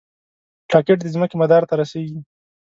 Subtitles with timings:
[0.73, 2.19] راکټ د ځمکې مدار ته رسېږي